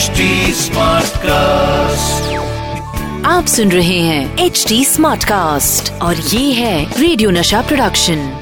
[0.00, 0.20] HD
[0.54, 2.28] Smartcast.
[3.26, 8.38] आप सुन रहे हैं एच डी स्मार्ट कास्ट और ये है रेडियो नशा प्रोडक्शन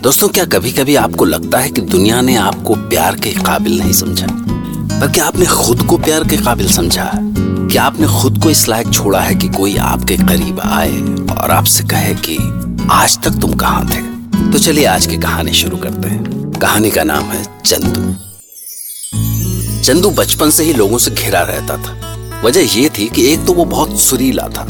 [0.00, 3.92] दोस्तों क्या कभी कभी आपको लगता है कि दुनिया ने आपको प्यार के काबिल नहीं
[3.92, 4.26] समझा?
[5.00, 7.10] पर क्या आपने खुद को प्यार के काबिल समझा?
[7.72, 11.00] क्या आपने खुद को इस लायक छोड़ा है कि कोई आपके करीब आए
[11.42, 12.36] और आपसे कहे कि
[12.90, 14.02] आज तक तुम कहाँ थे?
[14.52, 18.23] तो चलिए आज की कहानी शुरू करते हैं। कहानी का नाम है चंदू
[19.84, 23.52] चंदू बचपन से ही लोगों से घिरा रहता था। वजह यह थी कि एक तो
[23.52, 24.62] वो बहुत सुरीला था,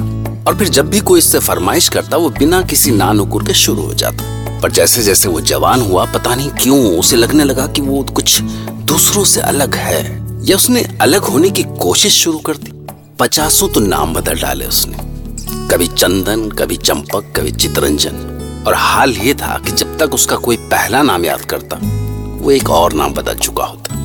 [0.46, 3.82] और फिर जब भी कोई इससे फरमाइश करता, वो बिना किसी ना नुकुर के शुरू
[3.82, 7.80] हो जाता। पर जैसे जैसे वो जवान हुआ, पता नहीं क्यों उसे लगने लगा कि
[7.80, 8.40] वो कुछ
[8.82, 12.72] दूसरों से अलग है, या उसने अलग होने की कोशिश शुरू कर दी।
[13.18, 14.96] पचासों तो नाम बदल डाले उसने।
[15.68, 20.56] कभी चंदन, कभी चंपक, कभी चितरंजन। और हाल ये था कि जब तक उसका कोई
[20.56, 21.80] पहला नाम याद करता,
[22.44, 24.03] वो एक और नाम बदल चुका होता।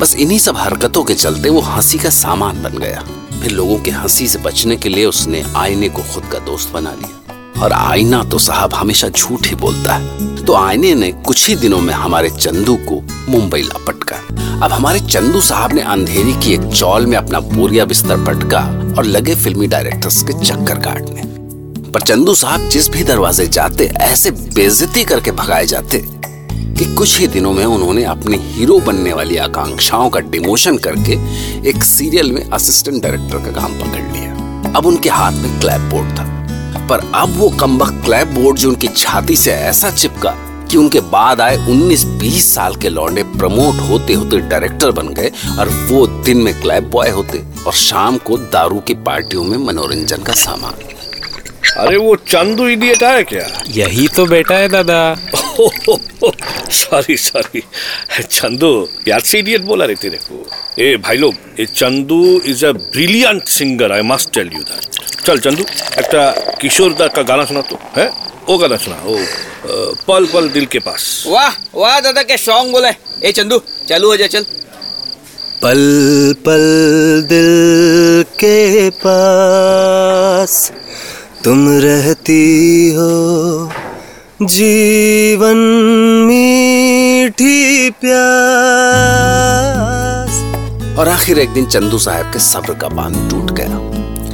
[0.00, 3.04] बस इन्हीं सब हरकतों के चलते वो हँसी का सामान बन गया।
[3.42, 6.90] फिर लोगों के हँसी से बचने के लिए उसने आईने को खुद का दोस्त बना
[6.90, 11.56] लिया। और आईना तो साहब हमेशा झूठ ही बोलता है। तो आईने ने कुछ ही
[11.56, 14.16] दिनों में हमारे चंदू को मुंबई ला पटका
[14.66, 18.60] अब हमारे चंदू साहब ने अंधेरी की एक चौल में अपना बोरिया बिस्तर पटका
[18.98, 21.22] और लगे फिल्मी डायरेक्टर्स के चक्कर काटने।
[21.90, 25.98] पर चंदू साहब जिस भी दरवाजे जाते, ऐसे बेजती करके भगाए जाते।
[26.78, 31.12] कि कुछ ही दिनों में उन्होंने अपने हीरो बनने वाली आकांक्षाओं का डिमोशन करके
[31.68, 34.32] एक सीरियल में असिस्टेंट डायरेक्टर का काम पकड़ लिया।
[34.76, 36.24] अब उनके हाथ में क्लैप बोर्ड था।
[36.90, 40.30] पर अब वो कम्बक क्लैप बोर्ड जो उनकी छाती से ऐसा चिपका
[40.70, 45.68] कि उनके बाद आए 19-20 साल के लौंडे प्रमोट होते होते डायरेक्टर बन गए और
[45.68, 50.32] वो दिन में क्लैप बॉय होते और शाम को दारू की पार्टियों में मनोरंजन का
[50.32, 50.74] सामान।
[51.76, 53.62] अरे वो चंदू इडियट है क्या?
[53.68, 55.16] यही तो बेटा है दादा।
[56.80, 57.62] सॉरी सॉरी
[58.22, 58.70] चंदू
[59.08, 60.44] यार से इडियट बोला रहते देखो
[60.82, 62.20] ए भाई लोग ये Chandu
[62.52, 65.64] is a brilliant singer I must tell you that चल चंदू
[66.02, 66.10] एक
[66.60, 68.06] किशोर दा का गाना सुना तो है
[68.48, 69.18] वो गाना सुना वो
[70.08, 72.90] पल पल दिल के पास वाह वाह दादा के सॉन्ग बोले
[73.28, 74.44] ए चंदू चलो हो चल
[75.62, 75.80] पल
[76.46, 76.64] पल
[77.28, 80.56] दिल के पास
[81.44, 82.42] तुम रहती
[82.96, 83.08] हो
[84.42, 85.56] जीवन
[86.28, 88.14] मीठी प्यास।
[90.98, 93.76] और आखिर एक दिन चंदू साहब के सब्र का बाँध टूट गया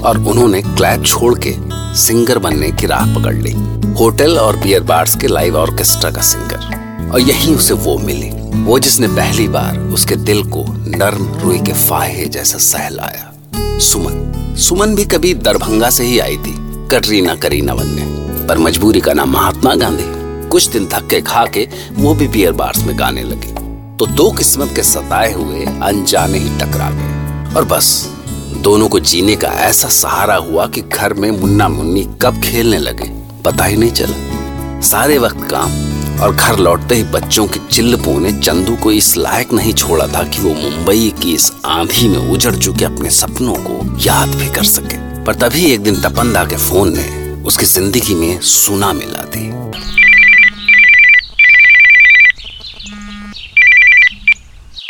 [0.09, 1.55] और उन्होंने क्लैप छोड़ के
[1.97, 3.53] सिंगर बनने की राह पकड़ ली।
[3.95, 8.31] होटल और बियर बार्स के लाइव ऑर्केस्ट्रा का सिंगर। और यहीं उसे वो मिली,
[8.65, 13.33] वो जिसने पहली बार उसके दिल को नर्म रुई के फाहे जैसा सहलाया।
[13.79, 16.57] सुमन सुमन भी कभी दरभंगा से ही आई थी,
[16.91, 20.05] कटरीना करीना बनने पर मजबूरी का नाम महात्मा गांधी।
[20.49, 23.53] कुछ दिन धक्के खा के वो भी बियर बार्स में गाने लगे।
[23.97, 28.11] तो दो किस्मत के सताए हुए अनजाने ही टकरा गए। और बस,
[28.57, 33.11] दोनों को जीने का ऐसा सहारा हुआ कि घर में मुन्ना मुन्नी कब खेलने लगे,
[33.45, 38.33] पता ही नहीं चला। सारे वक्त काम और घर लौटते ही बच्चों की चिल्लपों ने
[38.33, 42.55] चंदू को इस लायक नहीं छोड़ा था कि वो मुंबई की इस आंधी में उजड़
[42.55, 46.97] चुके अपने सपनों को याद भी कर सके। पर तभी एक दिन तपंदा के फ़ोन
[46.97, 49.45] ने उसकी ज़िंदगी में सुना मिला दी।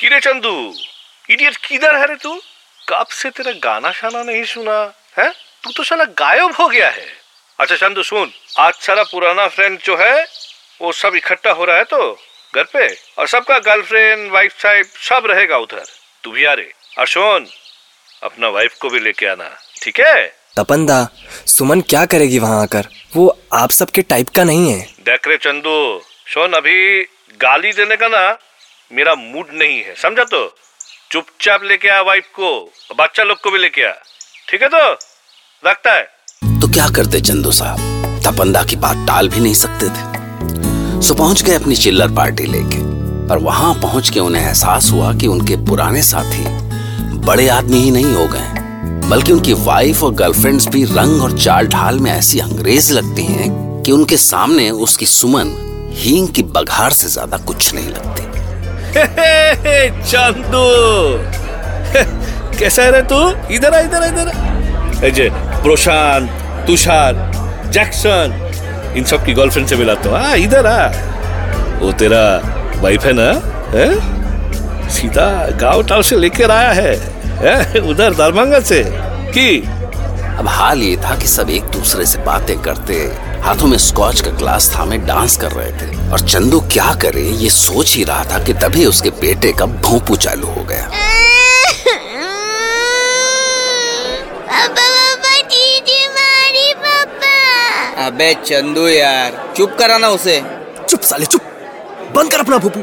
[0.01, 0.75] किरे चंदू,
[1.31, 2.35] इडियट किधर है रे तू?
[2.89, 4.79] कब से तेरा गाना शाना नहीं सुना,
[5.19, 5.31] है?
[5.65, 7.07] तू तो साला गायब हो गया है।
[7.59, 10.27] अच्छा चंदू, सुन, आज सारा पुराना फ्रेंड जो है,
[10.81, 12.13] वो सब इकट्ठा हो रहा है तो
[12.55, 12.89] घर पे?
[13.19, 15.85] और सबका गर्लफ्रेंड वाइफ साइब सब रहेगा उधर।
[16.25, 17.47] तू भी आ रे। और सुन,
[18.23, 19.51] अपना वाइफ को भी लेके आना,
[19.83, 20.40] ठीक है?
[20.57, 21.09] तपंदा
[21.47, 22.87] सुमन क्या करेगी वहाँ आकर?
[23.17, 26.01] वो आप सबके टाइप का नहीं है। देख रे चंदू
[26.35, 27.03] सुन अभी
[27.41, 28.39] गाली देने का ना
[28.91, 30.47] मेरा मूड नहीं है समझा तो?
[31.11, 33.93] चुपचाप लेके आ वाइफ को बच्चा लोग को भी लेके आ।
[34.49, 34.93] ठीक है तो?
[35.65, 36.03] रखता है?
[36.61, 38.23] तो क्या करते चंदू साहब?
[38.27, 42.89] तपंदा की बात टाल भी नहीं सकते थे। सो पहुँच गए अपनी चिल्लर पार्टी लेके
[43.29, 46.45] पर वहाँ पहुँच के उन्हें एहसास हुआ कि उनके पुराने साथी
[47.27, 48.60] बड़े आदमी ही नहीं हो गए।
[49.11, 53.49] बल्कि उनकी वाइफ और गर्लफ्रेंड्स भी रंग और चाल ढाल में ऐसी अंग्रेज़ लगती हैं
[53.83, 55.49] कि उनके सामने उसकी सुमन
[55.97, 58.29] हींग की बघार से ज़्यादा कुछ नहीं लगती।
[60.03, 60.65] चंदू।
[62.59, 63.21] कैसा है तू?
[63.55, 65.29] इधर आ इधर इधर जे
[65.63, 66.31] प्रशांत
[66.67, 67.13] तुषार
[67.73, 70.87] जैक्सन इन सब की गर्लफ्रेंड से मिला तो। आ इधर आ।
[71.81, 72.25] वो तेरा
[72.83, 73.31] वाइफ है ना?
[73.75, 73.89] है?
[74.91, 75.29] सीधा
[75.61, 76.95] गाँव टाव से लेकर आया है,
[77.81, 78.85] उधर दरभंगा से।
[79.33, 79.65] कि?
[80.39, 82.95] अब हाल ये था कि सब एक दूसरे से बातें करते
[83.43, 87.51] हाथों में स्कॉच का ग्लास थामे डांस कर रहे थे। और चंदू क्या करे ये
[87.51, 90.91] सोच ही रहा था कि तभी उसके बेटे का भोंपू चालू हो गया।
[98.07, 100.43] अबे चंदू यार चुप करा ना उसे।
[100.89, 101.41] चुप साले चुप।
[102.17, 102.81] बंद कर अपना भोपू।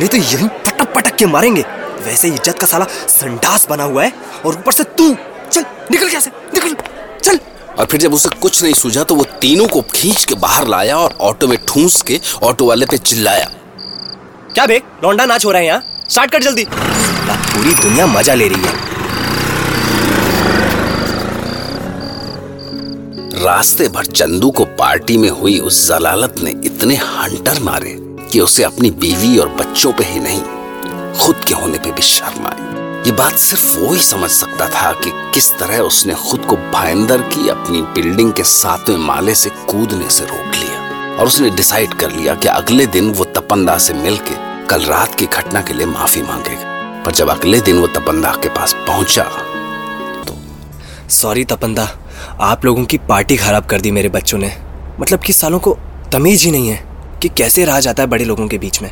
[0.00, 4.12] नहीं तो यही पटक पटक के मारेंगे। वैसे इज़्ज़त का साला संडास बना हुआ है
[4.46, 5.14] और ऊपर से तू
[5.50, 6.74] चल निकल यहाँ से निकल
[7.20, 7.38] चल।
[7.78, 10.96] और फिर जब उसे कुछ नहीं सूझा तो वो तीनों को खींच के बाहर लाया
[10.98, 13.50] और ऑटो में ठूंस के ऑटो वाले पे चिल्लाया।
[14.54, 15.82] क्या बे लौंडा नाच हो रहा है यहाँ?
[16.10, 18.82] स्टार्ट कर जल्दी। पूरी दुनिया मज़ा ले रही है।
[23.44, 27.96] रास्ते भर चंदू को पार्टी में हुई उस जलालत ने इतने हंटर मारे
[28.32, 30.42] कि उसे अपनी बीवी और बच्चों पे ही नहीं।
[31.16, 32.72] खुद के होने पे भी शर्म आई।
[33.06, 37.22] ये बात सिर्फ़ वो ही समझ सकता था कि किस तरह उसने खुद को भाईंदर
[37.28, 42.10] की अपनी बिल्डिंग के सातवें माले से कूदने से रोक लिया और उसने डिसाइड कर
[42.10, 46.22] लिया कि अगले दिन वो तपंदा से मिलके कल रात की घटना के लिए माफ़ी
[46.22, 49.22] मांगेगा। पर जब अगले दिन वो तपंदा के पास पहुँचा
[50.26, 50.36] तो
[51.12, 51.88] सॉरी तपंदा।
[52.42, 54.52] आप लोगों की पार्टी खराब कर दी मेरे बच्चों ने।
[55.00, 55.76] मतलब कि सालों को
[56.12, 56.82] तमीज ही नहीं है
[57.22, 58.90] कि कैसे रहा जाता है बड़े लोगों के बीच में।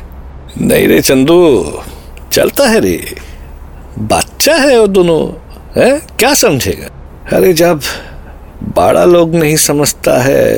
[0.57, 1.35] नहीं रे चंदू
[2.33, 3.15] चलता है रे।
[3.99, 5.51] बच्चा है वो दोनों
[5.81, 5.99] है?
[6.19, 6.87] क्या समझेगा?
[7.37, 7.81] अरे जब
[8.63, 10.57] बड़ा लोग नहीं समझता है।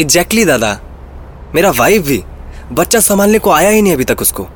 [0.00, 0.80] एग्जैक्टली exactly, दादा।
[1.54, 2.22] मेरा वाइफ भी
[2.72, 4.48] बच्चा संभालने को आया ही नहीं अभी तक उसको।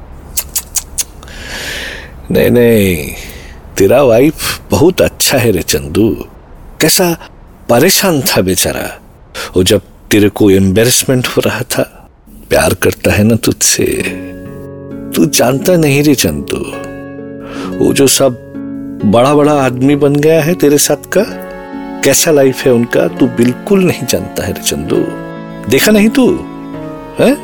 [2.31, 3.13] नहीं नहीं।
[3.79, 6.29] तेरा वाइफ बहुत अच्छा है रे चंदू।
[6.81, 7.29] कैसा
[7.69, 9.01] परेशान था बेचारा।
[9.57, 9.81] वो जब
[10.11, 12.11] तेरे को एम्बेरसमेंट हो रहा था
[12.49, 13.85] प्यार करता है ना तुझसे।
[15.15, 16.59] तू जानता नहीं रे चंदू।
[17.79, 18.53] वो जो सब
[19.05, 21.25] बड़ा बड़ा आदमी बन गया है तेरे साथ का,
[22.01, 24.97] कैसा लाइफ है उनका, तू बिल्कुल नहीं जानता है रे चंदू।
[25.71, 26.27] देखा नहीं तू?
[27.19, 27.37] है?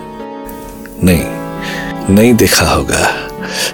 [1.05, 3.09] नहीं नहीं देखा होगा।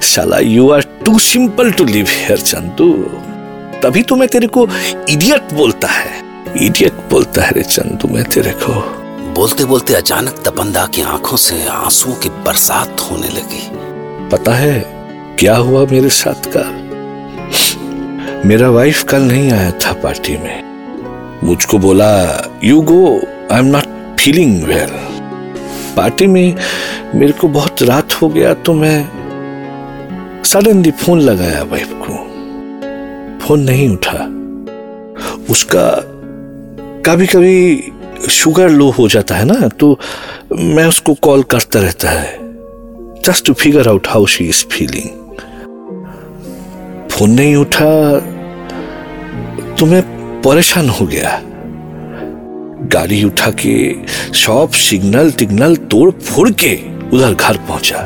[0.02, 2.92] शाला you are too simple to live here Chandu.
[3.82, 4.68] तभी तो मैं तेरे को
[5.08, 6.22] इडियट बोलता है।
[6.66, 9.04] इडियट बोलता है रे चंदू मैं तेरे को।
[9.34, 13.83] बोलते बोलते अचानक तपंदा की आँखों से आंसुओं की बरसात होने लगी।
[14.34, 14.84] पता है
[15.38, 16.62] क्या हुआ मेरे साथ का
[18.48, 22.08] मेरा वाइफ कल नहीं आया था पार्टी में। मुझको बोला
[22.64, 23.20] you go
[23.52, 24.90] I am not feeling well
[25.96, 26.56] party में
[27.14, 28.98] मेरे को बहुत रात हो गया तो मैं
[30.44, 32.14] सडनली फ़ोन लगाया वाइफ को।
[33.46, 34.18] फ़ोन नहीं उठा।
[35.50, 35.88] उसका
[37.06, 37.92] कभी कभी
[38.30, 39.98] शुगर लो हो जाता है ना तो
[40.52, 42.43] मैं उसको कॉल करता रहता है।
[43.24, 45.38] Just to figure out how she is feeling
[47.10, 48.18] phone नहीं उठा
[49.76, 50.02] तो मैं
[50.42, 51.40] परेशान हो गया।
[52.94, 53.74] गाड़ी उठा के
[54.34, 56.74] शॉप सिग्नल टिग्नल तोड़ फोड़ के
[57.16, 58.00] उधर घर पहुँचा।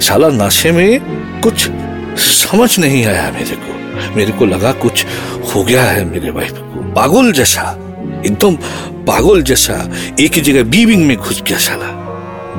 [0.00, 1.00] साला नशे में
[1.40, 1.70] कुछ
[2.20, 5.06] समझ नहीं आया मेरे को। मेरे को लगा कुछ
[5.54, 7.70] हो गया है मेरे वाइफ को। पागल जैसा,
[8.26, 8.56] एकदम
[9.06, 9.82] पागल जैसा,
[10.20, 12.01] एक ही जगह बीविंग में घुस गया साला।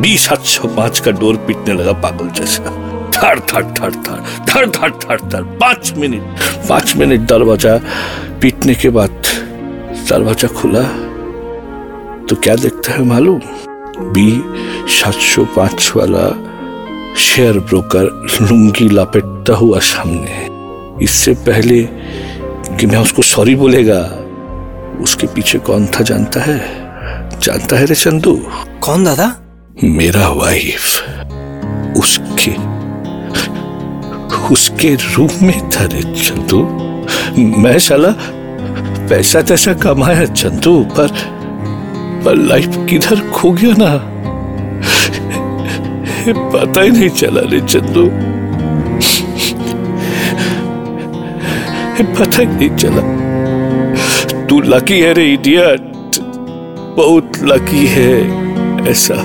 [0.01, 2.71] बीस सात सौ पाँच का डोर पीटने लगा पागल जैसा।
[3.15, 7.77] थर थर थर थर थर थर थर थर पाँच मिनट पाँच मिनट दरवाज़ा
[8.41, 9.21] पीटने के बाद
[10.09, 10.81] दरवाज़ा खुला।
[12.27, 13.39] तो क्या देखता है मालूम?
[14.13, 14.29] बी
[14.93, 16.25] सात सौ पाँच वाला
[17.19, 18.09] शेयर ब्रोकर
[18.41, 20.47] लुंगी लपेटता हुआ सामने
[21.05, 21.81] इससे पहले
[22.77, 24.01] कि मैं उसको सॉरी बोलेगा,
[25.03, 26.59] उसके पीछे कौन था जानता है?
[27.39, 28.35] जानता है रे चंदू?
[28.81, 29.42] कौन दादा?
[29.81, 30.83] मेरा वाइफ
[31.97, 32.51] उसके
[34.53, 36.59] उसके रूम में था रे चंदू।
[37.57, 38.09] मैं साला
[39.09, 41.07] पैसा तैसा कमाया चंदू, पर
[42.25, 43.91] पर लाइफ किधर खो गया ना?
[46.53, 48.05] पता ही नहीं चला रे चंदू।
[52.13, 55.81] पता ही नहीं चला। तू लकी है रे इडियट
[56.97, 58.11] बहुत लकी है
[58.91, 59.15] ऐसा।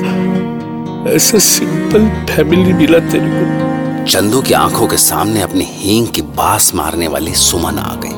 [1.09, 6.75] ऐसा सिंपल फैमिली मिला तेरे को। चंदू की आँखों के सामने अपनी हींग की बास
[6.75, 8.17] मारने वाली सुमन आ गई।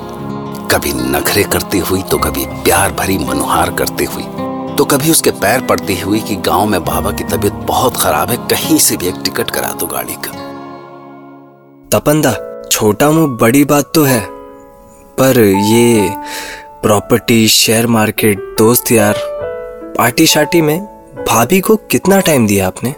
[0.70, 4.22] कभी नखरे करती हुई तो कभी प्यार भरी मनुहार करती हुई।
[4.76, 8.36] तो कभी उसके पैर पड़ती हुई कि गाँव में बाबा की तबीयत बहुत खराब है
[8.48, 10.32] कहीं से भी एक टिकट करा दो गाड़ी का।
[11.92, 12.34] तपंदा
[12.72, 14.20] छोटा मुँह बड़ी बात तो है
[15.18, 16.10] पर ये
[16.82, 19.14] प्रॉपर्टी शेयर मार्केट दोस्त यार
[19.98, 20.78] पार्टी शार्टी में
[21.14, 22.94] भाभी को कितना टाइम दिया आपने?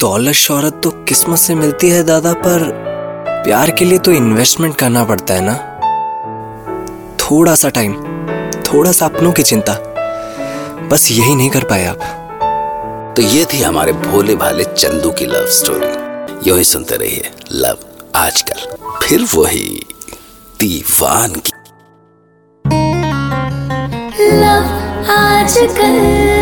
[0.00, 2.70] दौलत शोहरत तो किस्मत से मिलती है दादा पर
[3.44, 5.54] प्यार के लिए तो इन्वेस्टमेंट करना पड़ता है ना?
[7.16, 7.94] थोड़ा सा टाइम
[8.52, 9.72] थोड़ा सा अपनों की चिंता।
[10.88, 11.98] बस यही नहीं कर पाए आप।
[13.16, 17.78] तो ये थी हमारे भोले भाले चंदू की लव स्टोरी यू ही सुनते रहिए लव
[18.14, 19.86] आजकल। फिर वही
[20.60, 21.52] दीवान की।
[24.38, 26.41] लव आप